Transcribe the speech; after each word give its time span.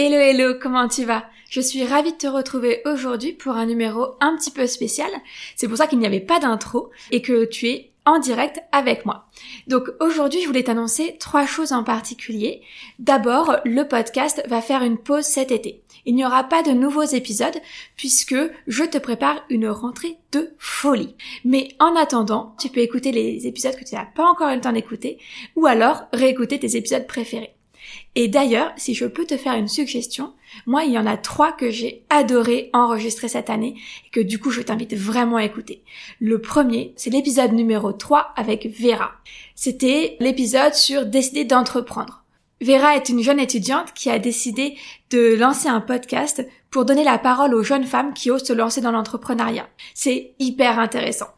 Hello 0.00 0.16
hello, 0.16 0.54
comment 0.62 0.86
tu 0.86 1.02
vas? 1.02 1.24
Je 1.50 1.60
suis 1.60 1.84
ravie 1.84 2.12
de 2.12 2.18
te 2.18 2.28
retrouver 2.28 2.82
aujourd'hui 2.84 3.32
pour 3.32 3.54
un 3.54 3.66
numéro 3.66 4.14
un 4.20 4.36
petit 4.36 4.52
peu 4.52 4.68
spécial. 4.68 5.10
C'est 5.56 5.66
pour 5.66 5.76
ça 5.76 5.88
qu'il 5.88 5.98
n'y 5.98 6.06
avait 6.06 6.20
pas 6.20 6.38
d'intro 6.38 6.90
et 7.10 7.20
que 7.20 7.46
tu 7.46 7.66
es 7.66 7.90
en 8.06 8.20
direct 8.20 8.60
avec 8.70 9.04
moi. 9.06 9.26
Donc 9.66 9.90
aujourd'hui, 9.98 10.40
je 10.40 10.46
voulais 10.46 10.62
t'annoncer 10.62 11.16
trois 11.18 11.46
choses 11.46 11.72
en 11.72 11.82
particulier. 11.82 12.62
D'abord, 13.00 13.56
le 13.64 13.88
podcast 13.88 14.40
va 14.46 14.62
faire 14.62 14.84
une 14.84 14.98
pause 14.98 15.24
cet 15.24 15.50
été. 15.50 15.82
Il 16.06 16.14
n'y 16.14 16.24
aura 16.24 16.44
pas 16.44 16.62
de 16.62 16.70
nouveaux 16.70 17.02
épisodes 17.02 17.58
puisque 17.96 18.36
je 18.68 18.84
te 18.84 18.98
prépare 18.98 19.44
une 19.50 19.68
rentrée 19.68 20.18
de 20.30 20.50
folie. 20.58 21.16
Mais 21.44 21.70
en 21.80 21.96
attendant, 21.96 22.54
tu 22.60 22.68
peux 22.68 22.82
écouter 22.82 23.10
les 23.10 23.48
épisodes 23.48 23.74
que 23.74 23.84
tu 23.84 23.96
n'as 23.96 24.06
pas 24.06 24.30
encore 24.30 24.50
eu 24.50 24.54
le 24.54 24.60
temps 24.60 24.72
d'écouter 24.72 25.18
ou 25.56 25.66
alors 25.66 26.04
réécouter 26.12 26.60
tes 26.60 26.76
épisodes 26.76 27.08
préférés. 27.08 27.57
Et 28.14 28.28
d'ailleurs, 28.28 28.72
si 28.76 28.94
je 28.94 29.06
peux 29.06 29.24
te 29.24 29.36
faire 29.36 29.54
une 29.54 29.68
suggestion, 29.68 30.32
moi, 30.66 30.84
il 30.84 30.92
y 30.92 30.98
en 30.98 31.06
a 31.06 31.16
trois 31.16 31.52
que 31.52 31.70
j'ai 31.70 32.04
adoré 32.10 32.70
enregistrer 32.72 33.28
cette 33.28 33.50
année 33.50 33.76
et 34.06 34.10
que 34.10 34.20
du 34.20 34.38
coup, 34.38 34.50
je 34.50 34.62
t'invite 34.62 34.94
vraiment 34.94 35.36
à 35.36 35.44
écouter. 35.44 35.82
Le 36.20 36.40
premier, 36.40 36.92
c'est 36.96 37.10
l'épisode 37.10 37.52
numéro 37.52 37.92
3 37.92 38.32
avec 38.36 38.66
Vera. 38.66 39.12
C'était 39.54 40.16
l'épisode 40.20 40.74
sur 40.74 41.06
décider 41.06 41.44
d'entreprendre. 41.44 42.24
Vera 42.60 42.96
est 42.96 43.08
une 43.08 43.22
jeune 43.22 43.38
étudiante 43.38 43.92
qui 43.94 44.10
a 44.10 44.18
décidé 44.18 44.76
de 45.10 45.36
lancer 45.36 45.68
un 45.68 45.80
podcast 45.80 46.44
pour 46.70 46.84
donner 46.84 47.04
la 47.04 47.18
parole 47.18 47.54
aux 47.54 47.62
jeunes 47.62 47.86
femmes 47.86 48.12
qui 48.12 48.30
osent 48.30 48.44
se 48.44 48.52
lancer 48.52 48.80
dans 48.80 48.90
l'entrepreneuriat. 48.90 49.68
C'est 49.94 50.34
hyper 50.40 50.78
intéressant. 50.78 51.28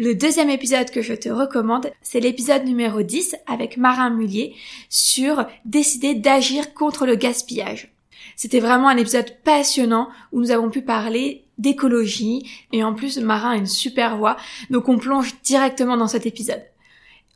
Le 0.00 0.14
deuxième 0.14 0.48
épisode 0.48 0.92
que 0.92 1.02
je 1.02 1.12
te 1.12 1.28
recommande, 1.28 1.90
c'est 2.02 2.20
l'épisode 2.20 2.64
numéro 2.64 3.02
10 3.02 3.34
avec 3.48 3.76
Marin 3.76 4.10
Mullier 4.10 4.54
sur 4.88 5.44
décider 5.64 6.14
d'agir 6.14 6.72
contre 6.72 7.04
le 7.04 7.16
gaspillage. 7.16 7.92
C'était 8.36 8.60
vraiment 8.60 8.86
un 8.86 8.96
épisode 8.96 9.34
passionnant 9.42 10.08
où 10.30 10.38
nous 10.38 10.52
avons 10.52 10.70
pu 10.70 10.82
parler 10.82 11.42
d'écologie 11.58 12.48
et 12.70 12.84
en 12.84 12.94
plus 12.94 13.18
Marin 13.18 13.50
a 13.50 13.56
une 13.56 13.66
super 13.66 14.16
voix, 14.16 14.36
donc 14.70 14.88
on 14.88 14.98
plonge 14.98 15.34
directement 15.42 15.96
dans 15.96 16.06
cet 16.06 16.26
épisode. 16.26 16.62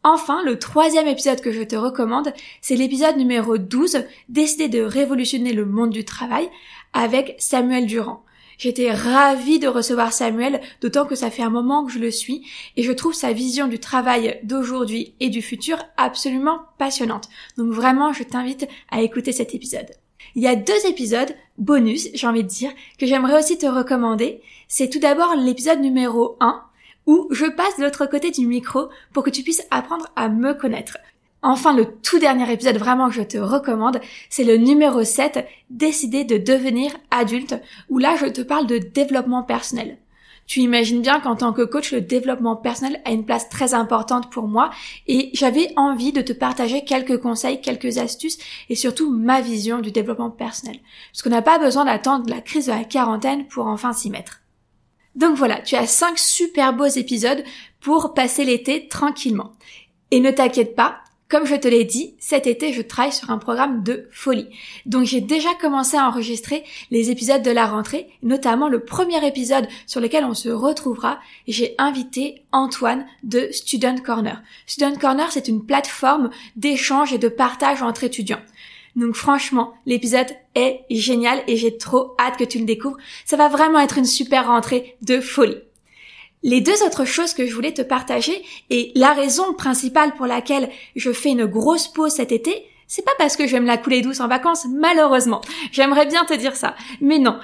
Enfin, 0.04 0.44
le 0.44 0.56
troisième 0.56 1.08
épisode 1.08 1.40
que 1.40 1.50
je 1.50 1.62
te 1.62 1.74
recommande, 1.74 2.32
c'est 2.60 2.76
l'épisode 2.76 3.16
numéro 3.16 3.58
12, 3.58 4.04
décider 4.28 4.68
de 4.68 4.82
révolutionner 4.82 5.52
le 5.52 5.66
monde 5.66 5.90
du 5.90 6.04
travail 6.04 6.48
avec 6.92 7.34
Samuel 7.40 7.86
Durand. 7.86 8.22
J'étais 8.58 8.92
ravie 8.92 9.58
de 9.58 9.68
recevoir 9.68 10.12
Samuel, 10.12 10.60
d'autant 10.80 11.06
que 11.06 11.14
ça 11.14 11.30
fait 11.30 11.42
un 11.42 11.50
moment 11.50 11.84
que 11.84 11.92
je 11.92 11.98
le 11.98 12.10
suis, 12.10 12.46
et 12.76 12.82
je 12.82 12.92
trouve 12.92 13.14
sa 13.14 13.32
vision 13.32 13.68
du 13.68 13.78
travail 13.78 14.40
d'aujourd'hui 14.44 15.14
et 15.20 15.30
du 15.30 15.42
futur 15.42 15.78
absolument 15.96 16.60
passionnante. 16.78 17.28
Donc 17.56 17.72
vraiment, 17.72 18.12
je 18.12 18.22
t'invite 18.22 18.68
à 18.90 19.02
écouter 19.02 19.32
cet 19.32 19.54
épisode. 19.54 19.90
Il 20.34 20.42
y 20.42 20.48
a 20.48 20.56
deux 20.56 20.86
épisodes, 20.86 21.34
bonus, 21.58 22.08
j'ai 22.14 22.26
envie 22.26 22.44
de 22.44 22.48
dire, 22.48 22.72
que 22.98 23.06
j'aimerais 23.06 23.38
aussi 23.38 23.58
te 23.58 23.66
recommander. 23.66 24.40
C'est 24.68 24.88
tout 24.88 25.00
d'abord 25.00 25.34
l'épisode 25.36 25.80
numéro 25.80 26.36
1, 26.40 26.62
où 27.06 27.28
je 27.30 27.46
passe 27.46 27.76
de 27.78 27.82
l'autre 27.82 28.06
côté 28.06 28.30
du 28.30 28.46
micro 28.46 28.88
pour 29.12 29.24
que 29.24 29.30
tu 29.30 29.42
puisses 29.42 29.66
apprendre 29.70 30.08
à 30.16 30.28
me 30.28 30.54
connaître. 30.54 30.96
Enfin, 31.42 31.74
le 31.74 31.86
tout 31.86 32.20
dernier 32.20 32.50
épisode 32.52 32.78
vraiment 32.78 33.08
que 33.08 33.14
je 33.14 33.22
te 33.22 33.36
recommande, 33.36 34.00
c'est 34.30 34.44
le 34.44 34.56
numéro 34.56 35.02
7, 35.02 35.44
décider 35.70 36.22
de 36.22 36.38
devenir 36.38 36.92
adulte, 37.10 37.56
où 37.88 37.98
là 37.98 38.14
je 38.16 38.26
te 38.26 38.42
parle 38.42 38.68
de 38.68 38.78
développement 38.78 39.42
personnel. 39.42 39.98
Tu 40.46 40.60
imagines 40.60 41.02
bien 41.02 41.20
qu'en 41.20 41.36
tant 41.36 41.52
que 41.52 41.62
coach, 41.62 41.92
le 41.92 42.00
développement 42.00 42.56
personnel 42.56 43.00
a 43.04 43.12
une 43.12 43.24
place 43.24 43.48
très 43.48 43.74
importante 43.74 44.30
pour 44.30 44.48
moi 44.48 44.70
et 45.06 45.30
j'avais 45.34 45.72
envie 45.76 46.12
de 46.12 46.20
te 46.20 46.32
partager 46.32 46.84
quelques 46.84 47.18
conseils, 47.18 47.60
quelques 47.60 47.98
astuces 47.98 48.38
et 48.68 48.74
surtout 48.74 49.10
ma 49.10 49.40
vision 49.40 49.80
du 49.80 49.92
développement 49.92 50.30
personnel. 50.30 50.78
Parce 51.12 51.22
qu'on 51.22 51.30
n'a 51.30 51.42
pas 51.42 51.58
besoin 51.58 51.84
d'attendre 51.84 52.28
la 52.28 52.40
crise 52.40 52.66
de 52.66 52.72
la 52.72 52.84
quarantaine 52.84 53.46
pour 53.46 53.66
enfin 53.66 53.92
s'y 53.92 54.10
mettre. 54.10 54.40
Donc 55.14 55.36
voilà, 55.36 55.60
tu 55.60 55.76
as 55.76 55.86
5 55.86 56.18
super 56.18 56.72
beaux 56.72 56.86
épisodes 56.86 57.44
pour 57.80 58.14
passer 58.14 58.44
l'été 58.44 58.88
tranquillement. 58.88 59.52
Et 60.10 60.20
ne 60.20 60.30
t'inquiète 60.30 60.74
pas, 60.74 60.98
comme 61.32 61.46
je 61.46 61.56
te 61.56 61.66
l'ai 61.66 61.84
dit, 61.84 62.14
cet 62.18 62.46
été, 62.46 62.74
je 62.74 62.82
travaille 62.82 63.10
sur 63.10 63.30
un 63.30 63.38
programme 63.38 63.82
de 63.82 64.06
folie. 64.10 64.50
Donc 64.84 65.06
j'ai 65.06 65.22
déjà 65.22 65.48
commencé 65.58 65.96
à 65.96 66.06
enregistrer 66.06 66.62
les 66.90 67.10
épisodes 67.10 67.40
de 67.40 67.50
la 67.50 67.64
rentrée, 67.64 68.06
notamment 68.22 68.68
le 68.68 68.84
premier 68.84 69.26
épisode 69.26 69.66
sur 69.86 70.02
lequel 70.02 70.26
on 70.26 70.34
se 70.34 70.50
retrouvera. 70.50 71.20
J'ai 71.48 71.74
invité 71.78 72.44
Antoine 72.52 73.06
de 73.22 73.48
Student 73.50 73.96
Corner. 74.04 74.42
Student 74.66 74.96
Corner, 75.00 75.32
c'est 75.32 75.48
une 75.48 75.64
plateforme 75.64 76.28
d'échange 76.56 77.14
et 77.14 77.18
de 77.18 77.28
partage 77.28 77.80
entre 77.80 78.04
étudiants. 78.04 78.42
Donc 78.94 79.14
franchement, 79.14 79.72
l'épisode 79.86 80.28
est 80.54 80.84
génial 80.90 81.42
et 81.46 81.56
j'ai 81.56 81.78
trop 81.78 82.14
hâte 82.20 82.36
que 82.36 82.44
tu 82.44 82.58
le 82.58 82.66
découvres. 82.66 82.98
Ça 83.24 83.38
va 83.38 83.48
vraiment 83.48 83.80
être 83.80 83.96
une 83.96 84.04
super 84.04 84.48
rentrée 84.48 84.98
de 85.00 85.18
folie. 85.18 85.62
Les 86.42 86.60
deux 86.60 86.82
autres 86.84 87.04
choses 87.04 87.34
que 87.34 87.46
je 87.46 87.54
voulais 87.54 87.74
te 87.74 87.82
partager 87.82 88.44
et 88.70 88.92
la 88.94 89.12
raison 89.12 89.54
principale 89.54 90.14
pour 90.14 90.26
laquelle 90.26 90.70
je 90.96 91.12
fais 91.12 91.30
une 91.30 91.46
grosse 91.46 91.88
pause 91.88 92.12
cet 92.12 92.32
été, 92.32 92.66
c'est 92.88 93.04
pas 93.04 93.12
parce 93.16 93.36
que 93.36 93.46
je 93.46 93.52
vais 93.52 93.60
me 93.60 93.66
la 93.66 93.78
couler 93.78 94.02
douce 94.02 94.20
en 94.20 94.28
vacances, 94.28 94.66
malheureusement. 94.70 95.40
J'aimerais 95.70 96.06
bien 96.06 96.24
te 96.24 96.34
dire 96.34 96.56
ça, 96.56 96.74
mais 97.00 97.18
non. 97.18 97.38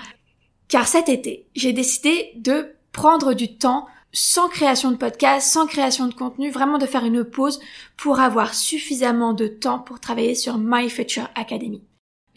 Car 0.69 0.87
cet 0.87 1.09
été, 1.09 1.47
j'ai 1.55 1.73
décidé 1.73 2.33
de 2.37 2.75
prendre 2.93 3.33
du 3.35 3.57
temps 3.57 3.87
sans 4.13 4.49
création 4.49 4.91
de 4.91 4.97
podcast, 4.97 5.49
sans 5.49 5.67
création 5.67 6.07
de 6.07 6.15
contenu, 6.15 6.51
vraiment 6.51 6.79
de 6.79 6.87
faire 6.87 7.05
une 7.05 7.25
pause 7.25 7.61
pour 7.97 8.21
avoir 8.21 8.55
suffisamment 8.55 9.33
de 9.33 9.47
temps 9.47 9.79
pour 9.79 10.01
travailler 10.01 10.35
sur 10.35 10.59
My 10.59 10.91
Future 10.91 11.29
Academy. 11.35 11.83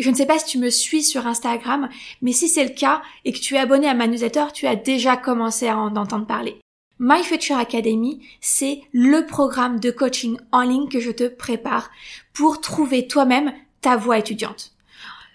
Je 0.01 0.09
ne 0.09 0.15
sais 0.15 0.25
pas 0.25 0.39
si 0.39 0.45
tu 0.45 0.57
me 0.57 0.71
suis 0.71 1.03
sur 1.03 1.27
Instagram, 1.27 1.87
mais 2.23 2.31
si 2.31 2.47
c'est 2.47 2.63
le 2.63 2.71
cas 2.71 3.03
et 3.23 3.31
que 3.31 3.37
tu 3.37 3.53
es 3.53 3.59
abonné 3.59 3.87
à 3.87 3.93
ma 3.93 4.07
newsletter, 4.07 4.45
tu 4.51 4.65
as 4.65 4.75
déjà 4.75 5.15
commencé 5.15 5.67
à 5.67 5.77
en 5.77 5.95
entendre 5.95 6.25
parler. 6.25 6.57
My 6.97 7.23
Future 7.23 7.57
Academy, 7.57 8.19
c'est 8.41 8.81
le 8.93 9.27
programme 9.27 9.79
de 9.79 9.91
coaching 9.91 10.39
en 10.51 10.63
ligne 10.63 10.89
que 10.89 10.99
je 10.99 11.11
te 11.11 11.27
prépare 11.27 11.91
pour 12.33 12.61
trouver 12.61 13.07
toi-même 13.07 13.53
ta 13.81 13.95
voie 13.95 14.17
étudiante. 14.17 14.71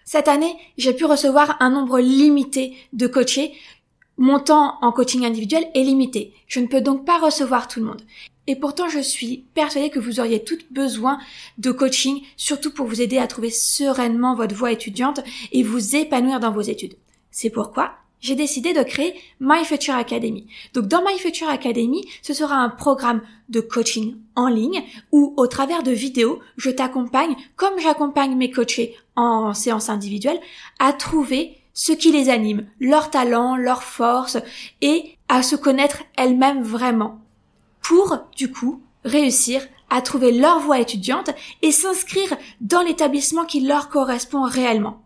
Cette 0.05 0.27
année, 0.27 0.57
j'ai 0.79 0.95
pu 0.95 1.05
recevoir 1.05 1.57
un 1.61 1.71
nombre 1.71 2.01
limité 2.01 2.77
de 2.93 3.07
coachés. 3.07 3.53
Mon 4.17 4.41
temps 4.41 4.79
en 4.83 4.91
coaching 4.91 5.25
individuel 5.25 5.69
est 5.75 5.85
limité. 5.85 6.35
Je 6.49 6.59
ne 6.59 6.67
peux 6.67 6.81
donc 6.81 7.05
pas 7.05 7.19
recevoir 7.19 7.69
tout 7.69 7.79
le 7.79 7.87
monde. 7.87 8.03
Et 8.47 8.57
pourtant, 8.57 8.89
je 8.89 9.01
suis 9.01 9.45
persuadée 9.55 9.91
que 9.91 9.99
vous 9.99 10.21
auriez 10.21 10.45
toutes 10.45 10.73
besoin 10.73 11.19
de 11.59 11.71
coaching, 11.73 12.23
surtout 12.37 12.73
pour 12.73 12.87
vous 12.87 13.03
aider 13.03 13.19
à 13.19 13.27
trouver 13.27 13.51
sereinement 13.51 14.35
votre 14.35 14.55
voie 14.55 14.73
étudiante 14.73 15.21
et 15.53 15.63
vous 15.63 15.97
épanouir 15.97 16.41
dans 16.41 16.53
vos 16.53 16.61
études. 16.61 16.97
C'est 17.31 17.51
pourquoi 17.51 17.93
j'ai 18.21 18.35
décidé 18.35 18.73
de 18.73 18.83
créer 18.83 19.15
My 19.41 19.65
Future 19.65 19.95
Academy. 19.95 20.47
Donc 20.75 20.89
dans 20.89 21.03
My 21.03 21.19
Future 21.19 21.49
Academy, 21.49 22.05
ce 22.23 22.33
sera 22.35 22.57
un 22.57 22.71
programme 22.71 23.21
de 23.49 23.61
coaching 23.61 24.17
en 24.35 24.49
ligne 24.49 24.83
où 25.13 25.35
au 25.37 25.47
travers 25.47 25.83
de 25.83 25.91
vidéos, 25.91 26.41
je 26.57 26.71
t'accompagne, 26.71 27.37
comme 27.57 27.79
j'accompagne 27.79 28.35
mes 28.35 28.51
coachés 28.51 28.97
en 29.17 29.55
séance 29.55 29.91
individuelle, 29.91 30.41
à 30.79 30.93
trouver 30.93 31.59
ce 31.75 31.93
qui 31.93 32.11
les 32.11 32.31
anime, 32.31 32.67
leurs 32.81 33.11
talents, 33.11 33.55
leurs 33.55 33.83
forces 33.83 34.39
et 34.81 35.17
à 35.29 35.43
se 35.43 35.57
connaître 35.57 36.03
elles-mêmes 36.17 36.63
vraiment 36.63 37.21
pour, 37.87 38.19
du 38.37 38.51
coup, 38.51 38.83
réussir 39.05 39.63
à 39.91 40.03
trouver 40.03 40.33
leur 40.33 40.59
voie 40.59 40.81
étudiante 40.81 41.31
et 41.63 41.71
s'inscrire 41.71 42.37
dans 42.61 42.83
l'établissement 42.83 43.45
qui 43.45 43.61
leur 43.61 43.91
correspond 43.91 44.43
réellement. 44.43 45.05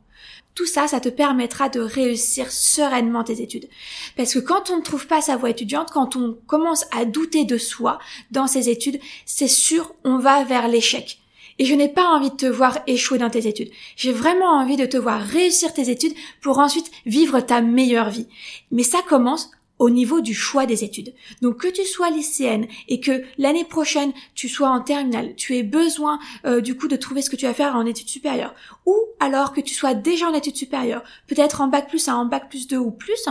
Tout 0.54 0.64
ça, 0.64 0.88
ça 0.88 0.98
te 0.98 1.10
permettra 1.10 1.68
de 1.68 1.80
réussir 1.80 2.50
sereinement 2.50 3.22
tes 3.22 3.42
études. 3.42 3.68
Parce 4.16 4.32
que 4.32 4.38
quand 4.38 4.70
on 4.70 4.78
ne 4.78 4.82
trouve 4.82 5.06
pas 5.06 5.20
sa 5.20 5.36
voie 5.36 5.50
étudiante, 5.50 5.90
quand 5.92 6.16
on 6.16 6.38
commence 6.46 6.86
à 6.90 7.04
douter 7.04 7.44
de 7.44 7.58
soi 7.58 7.98
dans 8.30 8.46
ses 8.46 8.70
études, 8.70 8.98
c'est 9.26 9.46
sûr, 9.46 9.94
on 10.04 10.16
va 10.16 10.44
vers 10.44 10.66
l'échec. 10.66 11.20
Et 11.58 11.66
je 11.66 11.74
n'ai 11.74 11.90
pas 11.90 12.06
envie 12.06 12.30
de 12.30 12.36
te 12.36 12.46
voir 12.46 12.78
échouer 12.86 13.18
dans 13.18 13.28
tes 13.28 13.46
études. 13.46 13.70
J'ai 13.96 14.12
vraiment 14.12 14.58
envie 14.58 14.76
de 14.78 14.86
te 14.86 14.96
voir 14.96 15.20
réussir 15.20 15.74
tes 15.74 15.90
études 15.90 16.14
pour 16.40 16.58
ensuite 16.58 16.90
vivre 17.04 17.40
ta 17.40 17.60
meilleure 17.60 18.08
vie. 18.08 18.26
Mais 18.70 18.84
ça 18.84 19.02
commence 19.06 19.50
au 19.80 19.88
niveau 19.88 20.20
du 20.20 20.34
choix 20.34 20.66
des 20.66 20.84
études. 20.84 21.14
Donc 21.40 21.56
que 21.56 21.68
tu 21.68 21.84
sois 21.84 22.10
lycéenne 22.10 22.68
et 22.86 23.00
que 23.00 23.24
l'année 23.38 23.64
prochaine 23.64 24.12
tu 24.34 24.48
sois 24.48 24.68
en 24.68 24.82
terminale, 24.82 25.34
tu 25.36 25.56
aies 25.56 25.62
besoin 25.62 26.20
euh, 26.44 26.60
du 26.60 26.76
coup 26.76 26.86
de 26.86 26.96
trouver 26.96 27.22
ce 27.22 27.30
que 27.30 27.36
tu 27.36 27.46
vas 27.46 27.54
faire 27.54 27.74
en 27.74 27.86
études 27.86 28.08
supérieures, 28.08 28.54
ou 28.86 28.94
alors 29.18 29.52
que 29.52 29.60
tu 29.60 29.74
sois 29.74 29.94
déjà 29.94 30.28
en 30.28 30.34
études 30.34 30.56
supérieures, 30.56 31.02
peut-être 31.26 31.62
en 31.62 31.68
bac 31.68 31.88
plus 31.88 32.08
1, 32.08 32.14
en 32.14 32.26
bac 32.26 32.50
plus 32.50 32.68
2 32.68 32.76
ou 32.76 32.90
plus, 32.90 33.26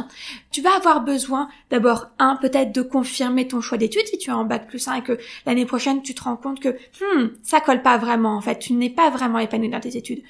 tu 0.52 0.62
vas 0.62 0.76
avoir 0.76 1.02
besoin 1.02 1.50
d'abord 1.70 2.08
un 2.18 2.36
peut-être 2.36 2.72
de 2.72 2.82
confirmer 2.82 3.48
ton 3.48 3.62
choix 3.62 3.78
d'études 3.78 4.08
si 4.08 4.18
tu 4.18 4.32
es 4.32 4.34
en 4.34 4.44
bac 4.44 4.68
plus 4.68 4.88
1 4.88 4.96
et 4.96 5.04
que 5.04 5.20
l'année 5.46 5.68
prochaine 5.68 6.02
tu 6.02 6.16
te 6.16 6.24
rends 6.24 6.36
compte 6.36 6.60
que 6.60 6.70
hmm, 6.70 7.30
ça 7.44 7.62
colle 7.62 7.84
pas 7.84 7.98
vraiment 7.98 8.36
en 8.36 8.42
fait, 8.42 8.58
tu 8.58 8.74
n'es 8.74 8.90
pas 8.90 9.12
vraiment 9.12 9.38
épanoui 9.38 9.70
dans 9.70 9.80
tes 9.80 9.96
études 9.96 10.24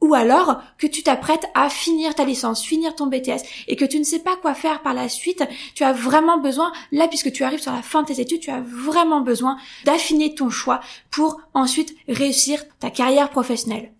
ou 0.00 0.14
alors 0.14 0.62
que 0.78 0.86
tu 0.86 1.02
t'apprêtes 1.02 1.46
à 1.54 1.68
finir 1.68 2.14
ta 2.14 2.24
licence, 2.24 2.62
finir 2.62 2.94
ton 2.94 3.06
BTS 3.06 3.42
et 3.68 3.76
que 3.76 3.84
tu 3.84 3.98
ne 3.98 4.04
sais 4.04 4.18
pas 4.18 4.36
quoi 4.36 4.54
faire 4.54 4.82
par 4.82 4.94
la 4.94 5.08
suite, 5.08 5.42
tu 5.74 5.84
as 5.84 5.92
vraiment 5.92 6.38
besoin, 6.38 6.72
là 6.92 7.08
puisque 7.08 7.32
tu 7.32 7.44
arrives 7.44 7.62
sur 7.62 7.72
la 7.72 7.82
fin 7.82 8.02
de 8.02 8.08
tes 8.08 8.20
études, 8.20 8.40
tu 8.40 8.50
as 8.50 8.60
vraiment 8.60 9.20
besoin 9.20 9.56
d'affiner 9.84 10.34
ton 10.34 10.50
choix 10.50 10.80
pour 11.10 11.40
ensuite 11.54 11.94
réussir 12.08 12.62
ta 12.78 12.90
carrière 12.90 13.30
professionnelle. 13.30 13.92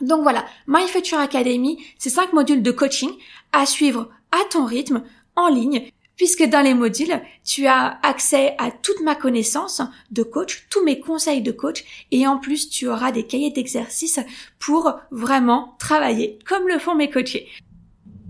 Donc 0.00 0.22
voilà, 0.22 0.44
My 0.66 0.82
Academy, 1.18 1.78
c'est 1.98 2.10
cinq 2.10 2.32
modules 2.32 2.62
de 2.62 2.70
coaching 2.70 3.10
à 3.52 3.66
suivre 3.66 4.10
à 4.32 4.44
ton 4.50 4.64
rythme, 4.64 5.02
en 5.36 5.48
ligne, 5.48 5.88
puisque 6.16 6.44
dans 6.44 6.60
les 6.60 6.74
modules, 6.74 7.20
tu 7.44 7.66
as 7.66 7.98
accès 8.02 8.54
à 8.58 8.70
toute 8.70 9.00
ma 9.00 9.14
connaissance 9.14 9.82
de 10.10 10.22
coach, 10.22 10.66
tous 10.70 10.84
mes 10.84 11.00
conseils 11.00 11.42
de 11.42 11.52
coach, 11.52 11.84
et 12.10 12.26
en 12.26 12.38
plus, 12.38 12.68
tu 12.68 12.88
auras 12.88 13.12
des 13.12 13.26
cahiers 13.26 13.50
d'exercices 13.50 14.20
pour 14.58 14.94
vraiment 15.10 15.74
travailler 15.78 16.38
comme 16.46 16.68
le 16.68 16.78
font 16.78 16.94
mes 16.94 17.10
coachés. 17.10 17.48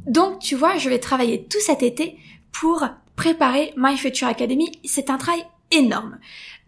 Donc, 0.07 0.39
tu 0.39 0.55
vois, 0.55 0.77
je 0.77 0.89
vais 0.89 0.99
travailler 0.99 1.45
tout 1.45 1.61
cet 1.61 1.83
été 1.83 2.19
pour 2.53 2.87
préparer 3.17 3.73
My 3.77 3.97
Future 3.97 4.29
Academy. 4.29 4.73
C'est 4.85 5.11
un 5.11 5.19
travail 5.19 5.45
énorme. 5.75 6.19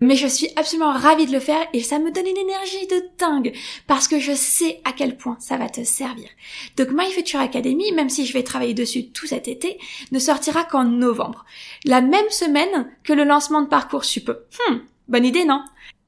Mais 0.01 0.17
je 0.17 0.27
suis 0.27 0.49
absolument 0.57 0.93
ravie 0.93 1.27
de 1.27 1.33
le 1.33 1.41
faire 1.41 1.67
et 1.73 1.83
ça 1.83 1.99
me 1.99 2.11
donne 2.11 2.27
une 2.27 2.37
énergie 2.37 2.87
de 2.87 3.03
dingue 3.19 3.55
parce 3.87 4.09
que 4.09 4.21
je 4.21 4.33
sais 4.33 4.81
à 4.85 4.93
quel 4.93 5.17
point 5.17 5.37
ça 5.41 5.57
va 5.57 5.71
te 5.71 5.85
servir. 5.85 6.29
Donc 6.77 6.89
My 6.93 7.11
Future 7.11 7.41
Academy, 7.41 7.93
même 7.93 8.11
si 8.11 8.27
je 8.27 8.33
vais 8.35 8.43
travailler 8.43 8.75
dessus 8.75 9.09
tout 9.09 9.27
cet 9.27 9.49
été, 9.49 9.79
ne 10.13 10.19
sortira 10.19 10.65
qu'en 10.65 10.85
novembre. 10.85 11.47
La 11.85 12.03
même 12.03 12.29
semaine 12.29 12.93
que 13.05 13.15
le 13.15 13.25
lancement 13.25 13.63
de 13.63 13.69
Parcoursup. 13.69 14.31
Hmm, 14.69 14.79
bonne 15.09 15.25
idée, 15.25 15.45
non? 15.45 15.65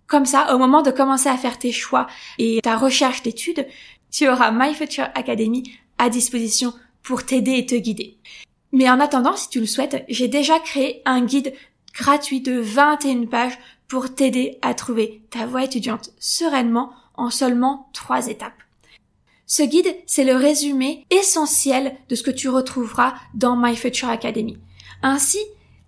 Comme 0.06 0.26
ça, 0.26 0.54
au 0.54 0.58
moment 0.58 0.82
de 0.82 0.90
commencer 0.90 1.28
à 1.28 1.36
faire 1.36 1.58
tes 1.58 1.72
choix 1.72 2.06
et 2.38 2.60
ta 2.62 2.76
recherche 2.76 3.22
d'études, 3.22 3.66
tu 4.10 4.28
auras 4.28 4.50
My 4.50 4.74
Future 4.74 5.08
Academy 5.14 5.62
à 5.96 6.10
disposition 6.10 6.74
pour 7.02 7.24
t'aider 7.24 7.56
et 7.56 7.66
te 7.66 7.74
guider. 7.74 8.18
Mais 8.72 8.90
en 8.90 9.00
attendant, 9.00 9.36
si 9.36 9.48
tu 9.48 9.60
le 9.60 9.66
souhaites, 9.66 10.04
j'ai 10.08 10.28
déjà 10.28 10.58
créé 10.58 11.02
un 11.06 11.24
guide 11.24 11.54
gratuit 11.94 12.40
de 12.40 12.58
21 12.60 13.26
pages 13.26 13.58
pour 13.88 14.14
t'aider 14.14 14.58
à 14.62 14.74
trouver 14.74 15.22
ta 15.30 15.46
voie 15.46 15.64
étudiante 15.64 16.10
sereinement 16.18 16.92
en 17.14 17.30
seulement 17.30 17.88
trois 17.92 18.28
étapes. 18.28 18.62
Ce 19.46 19.62
guide, 19.62 19.96
c'est 20.06 20.24
le 20.24 20.36
résumé 20.36 21.06
essentiel 21.10 21.96
de 22.08 22.14
ce 22.14 22.22
que 22.22 22.30
tu 22.30 22.50
retrouveras 22.50 23.14
dans 23.34 23.56
My 23.56 23.74
Future 23.74 24.10
Academy. 24.10 24.58
Ainsi, 25.02 25.38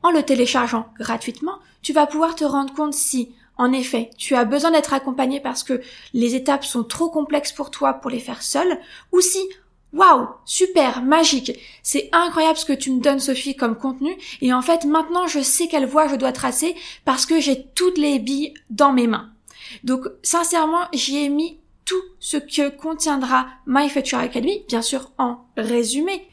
en 0.03 0.11
le 0.11 0.23
téléchargeant 0.23 0.87
gratuitement, 0.99 1.59
tu 1.83 1.93
vas 1.93 2.07
pouvoir 2.07 2.35
te 2.35 2.45
rendre 2.45 2.73
compte 2.73 2.95
si, 2.95 3.35
en 3.59 3.73
effet, 3.73 4.11
tu 4.17 4.35
as 4.35 4.47
besoin 4.47 4.71
d'être 4.71 4.95
accompagné 4.95 5.41
parce 5.41 5.63
que 5.63 5.83
les 6.15 6.35
étapes 6.35 6.65
sont 6.65 6.85
trop 6.85 7.11
complexes 7.11 7.53
pour 7.53 7.71
toi 7.71 7.93
pour 7.93 8.11
les 8.11 8.19
faire 8.19 8.43
seul, 8.43 8.79
ou 9.13 9.21
si, 9.21 9.41
Waouh, 9.93 10.29
super, 10.45 11.03
magique. 11.03 11.53
C'est 11.83 12.09
incroyable 12.13 12.59
ce 12.59 12.65
que 12.65 12.73
tu 12.73 12.93
me 12.93 13.01
donnes, 13.01 13.19
Sophie, 13.19 13.57
comme 13.57 13.77
contenu. 13.77 14.17
Et 14.41 14.53
en 14.53 14.63
fait, 14.63 14.85
maintenant, 14.85 15.27
je 15.27 15.41
sais 15.41 15.67
quelle 15.67 15.87
voie 15.87 16.09
je 16.09 16.15
dois 16.15 16.33
tracer 16.33 16.77
parce 17.05 17.27
que 17.27 17.41
j'ai 17.41 17.65
toutes 17.75 17.99
les 17.99 18.19
billes 18.19 18.55
dans 18.71 18.93
mes 18.93 19.09
mains. 19.09 19.31
Donc, 19.83 20.07
sincèrement, 20.23 20.85
j'y 20.93 21.19
ai 21.25 21.29
mis 21.29 21.59
tout 21.85 22.03
ce 22.21 22.37
que 22.37 22.69
contiendra 22.69 23.49
My 23.67 23.89
Future 23.89 24.19
Academy, 24.19 24.65
bien 24.69 24.83
sûr 24.83 25.11
en 25.19 25.39
résumé, 25.57 26.29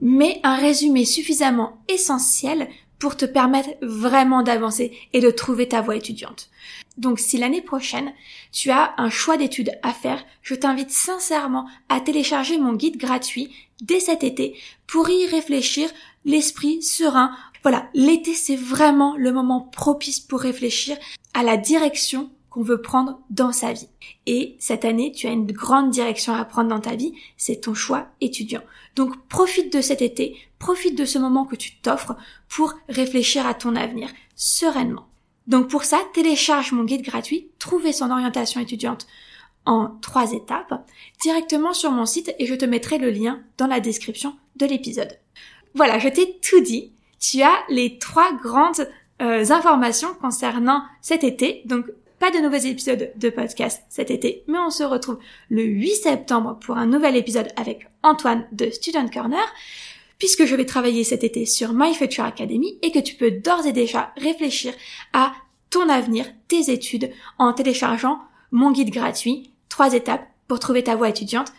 mais 0.00 0.40
un 0.44 0.54
résumé 0.54 1.04
suffisamment 1.04 1.78
essentiel 1.88 2.68
pour 3.00 3.16
te 3.16 3.24
permettre 3.24 3.70
vraiment 3.82 4.44
d'avancer 4.44 4.96
et 5.12 5.20
de 5.20 5.30
trouver 5.30 5.66
ta 5.66 5.80
voie 5.80 5.96
étudiante. 5.96 6.50
Donc 6.98 7.18
si 7.18 7.38
l'année 7.38 7.62
prochaine, 7.62 8.12
tu 8.52 8.70
as 8.70 8.94
un 8.98 9.10
choix 9.10 9.38
d'études 9.38 9.72
à 9.82 9.92
faire, 9.92 10.22
je 10.42 10.54
t'invite 10.54 10.90
sincèrement 10.90 11.66
à 11.88 12.00
télécharger 12.00 12.58
mon 12.58 12.74
guide 12.74 12.98
gratuit 12.98 13.52
dès 13.80 14.00
cet 14.00 14.22
été 14.22 14.54
pour 14.86 15.08
y 15.08 15.26
réfléchir 15.26 15.90
l'esprit 16.26 16.82
serein. 16.82 17.34
Voilà, 17.62 17.88
l'été 17.94 18.34
c'est 18.34 18.56
vraiment 18.56 19.16
le 19.16 19.32
moment 19.32 19.60
propice 19.60 20.20
pour 20.20 20.40
réfléchir 20.40 20.96
à 21.32 21.42
la 21.42 21.56
direction 21.56 22.30
qu'on 22.50 22.62
veut 22.62 22.82
prendre 22.82 23.20
dans 23.30 23.52
sa 23.52 23.72
vie. 23.72 23.88
Et 24.26 24.56
cette 24.58 24.84
année, 24.84 25.12
tu 25.12 25.26
as 25.26 25.32
une 25.32 25.50
grande 25.50 25.90
direction 25.90 26.34
à 26.34 26.44
prendre 26.44 26.68
dans 26.68 26.80
ta 26.80 26.96
vie, 26.96 27.14
c'est 27.36 27.62
ton 27.62 27.74
choix 27.74 28.08
étudiant. 28.20 28.62
Donc 28.96 29.16
profite 29.28 29.72
de 29.72 29.80
cet 29.80 30.02
été, 30.02 30.36
profite 30.60 30.96
de 30.96 31.04
ce 31.04 31.18
moment 31.18 31.44
que 31.44 31.56
tu 31.56 31.76
t'offres 31.80 32.14
pour 32.48 32.74
réfléchir 32.88 33.44
à 33.46 33.54
ton 33.54 33.74
avenir 33.74 34.10
sereinement. 34.36 35.08
Donc 35.48 35.68
pour 35.68 35.82
ça, 35.82 35.98
télécharge 36.14 36.70
mon 36.70 36.84
guide 36.84 37.02
gratuit, 37.02 37.50
trouver 37.58 37.92
son 37.92 38.12
orientation 38.12 38.60
étudiante 38.60 39.08
en 39.66 39.88
trois 40.00 40.32
étapes, 40.32 40.86
directement 41.20 41.72
sur 41.72 41.90
mon 41.90 42.06
site 42.06 42.32
et 42.38 42.46
je 42.46 42.54
te 42.54 42.64
mettrai 42.64 42.98
le 42.98 43.10
lien 43.10 43.40
dans 43.58 43.66
la 43.66 43.80
description 43.80 44.36
de 44.56 44.66
l'épisode. 44.66 45.18
Voilà, 45.74 45.98
je 45.98 46.08
t'ai 46.08 46.38
tout 46.40 46.60
dit. 46.60 46.92
Tu 47.18 47.42
as 47.42 47.58
les 47.68 47.98
trois 47.98 48.32
grandes 48.34 48.88
euh, 49.20 49.50
informations 49.50 50.14
concernant 50.14 50.82
cet 51.00 51.24
été. 51.24 51.62
Donc 51.64 51.86
pas 52.18 52.30
de 52.30 52.38
nouveaux 52.38 52.56
épisodes 52.56 53.12
de 53.16 53.30
podcast 53.30 53.82
cet 53.88 54.10
été, 54.10 54.44
mais 54.46 54.58
on 54.58 54.70
se 54.70 54.82
retrouve 54.82 55.18
le 55.48 55.62
8 55.62 55.90
septembre 55.96 56.58
pour 56.60 56.76
un 56.76 56.86
nouvel 56.86 57.16
épisode 57.16 57.48
avec 57.56 57.88
Antoine 58.02 58.46
de 58.52 58.70
Student 58.70 59.08
Corner 59.08 59.44
puisque 60.20 60.44
je 60.44 60.54
vais 60.54 60.66
travailler 60.66 61.02
cet 61.02 61.24
été 61.24 61.46
sur 61.46 61.72
My 61.72 61.92
Future 61.94 62.24
Academy 62.24 62.78
et 62.82 62.92
que 62.92 63.00
tu 63.00 63.16
peux 63.16 63.32
d'ores 63.32 63.66
et 63.66 63.72
déjà 63.72 64.12
réfléchir 64.16 64.72
à 65.12 65.32
ton 65.70 65.88
avenir, 65.88 66.26
tes 66.46 66.70
études, 66.70 67.10
en 67.38 67.52
téléchargeant 67.52 68.20
mon 68.52 68.70
guide 68.70 68.90
gratuit, 68.90 69.50
trois 69.68 69.94
étapes 69.94 70.26
pour 70.46 70.60
trouver 70.60 70.84
ta 70.84 70.94
voie 70.94 71.08
étudiante, 71.08 71.52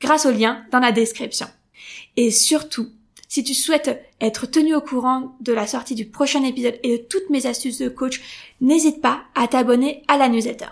grâce 0.00 0.26
au 0.26 0.30
lien 0.30 0.64
dans 0.70 0.78
la 0.78 0.92
description. 0.92 1.46
Et 2.16 2.30
surtout, 2.30 2.88
si 3.28 3.42
tu 3.42 3.52
souhaites 3.52 4.00
être 4.20 4.46
tenu 4.46 4.74
au 4.74 4.80
courant 4.80 5.36
de 5.40 5.52
la 5.52 5.66
sortie 5.66 5.96
du 5.96 6.06
prochain 6.06 6.44
épisode 6.44 6.78
et 6.82 6.98
de 6.98 7.02
toutes 7.02 7.30
mes 7.30 7.46
astuces 7.46 7.78
de 7.78 7.88
coach, 7.88 8.20
n'hésite 8.60 9.00
pas 9.00 9.24
à 9.34 9.48
t'abonner 9.48 10.04
à 10.06 10.18
la 10.18 10.28
newsletter. 10.28 10.68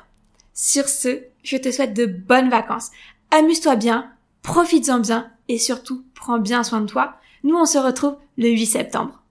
Sur 0.55 0.89
ce, 0.89 1.23
je 1.43 1.57
te 1.57 1.73
souhaite 1.73 1.95
de 1.95 2.07
bonnes 2.07 2.51
vacances. 2.51 2.91
Amuse-toi 3.33 3.77
bien, 3.77 4.13
profites-en 4.43 5.01
bien 5.01 5.31
et 5.49 5.59
surtout 5.59 6.05
prends 6.15 6.39
bien 6.39 6.63
soin 6.63 6.83
de 6.83 6.87
toi. 6.87 7.17
Nous, 7.45 7.57
on 7.57 7.65
se 7.65 7.79
retrouve 7.79 8.17
le 8.37 8.49
8 8.49 8.67
septembre. 8.67 9.22